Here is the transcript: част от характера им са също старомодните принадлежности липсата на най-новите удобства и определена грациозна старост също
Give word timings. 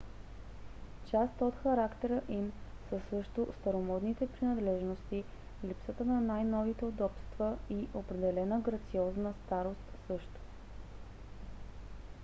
част 1.11 1.41
от 1.41 1.55
характера 1.63 2.21
им 2.29 2.51
са 2.89 2.99
също 3.09 3.47
старомодните 3.59 4.27
принадлежности 4.27 5.23
липсата 5.65 6.05
на 6.05 6.21
най-новите 6.21 6.85
удобства 6.85 7.57
и 7.69 7.87
определена 7.95 8.59
грациозна 8.59 9.33
старост 9.45 9.97
също 10.07 10.39